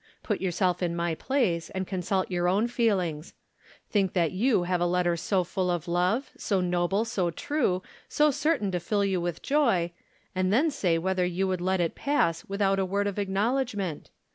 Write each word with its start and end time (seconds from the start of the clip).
Put 0.23 0.41
yourself 0.41 0.81
in 0.81 0.95
my 0.95 1.13
place, 1.13 1.69
and 1.69 1.85
consult 1.85 2.31
your 2.31 2.47
own 2.47 2.65
feelings. 2.67 3.35
Think 3.91 4.13
that 4.13 4.31
you 4.31 4.63
have 4.63 4.81
a 4.81 4.87
letter 4.87 5.15
so 5.15 5.43
full 5.43 5.69
of 5.69 5.87
love, 5.87 6.31
so 6.35 6.59
noble, 6.59 7.05
so 7.05 7.29
true, 7.29 7.83
so 8.09 8.31
certain 8.31 8.71
to 8.71 8.79
fill 8.79 9.05
you 9.05 9.21
with 9.21 9.43
joy, 9.43 9.91
and 10.33 10.51
then 10.51 10.71
say 10.71 10.97
whether 10.97 11.23
you 11.23 11.47
would 11.47 11.61
let 11.61 11.79
it 11.79 11.93
pass 11.93 12.43
without 12.45 12.79
a 12.79 12.83
word 12.85 13.05
of 13.05 13.19
acknowledgment. 13.19 14.09